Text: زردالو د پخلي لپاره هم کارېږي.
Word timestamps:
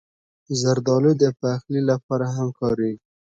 زردالو 0.59 1.11
د 1.21 1.23
پخلي 1.39 1.81
لپاره 1.89 2.25
هم 2.35 2.47
کارېږي. 2.59 2.99